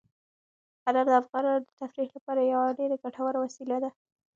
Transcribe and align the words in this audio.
انار 0.87 1.05
د 1.11 1.13
افغانانو 1.21 1.63
د 1.65 1.69
تفریح 1.81 2.09
لپاره 2.17 2.41
یوه 2.53 2.77
ډېره 2.79 2.95
ګټوره 3.03 3.37
وسیله 3.41 3.77
ده. 3.83 3.89